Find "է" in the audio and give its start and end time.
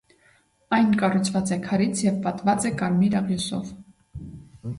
1.55-1.59, 2.71-2.73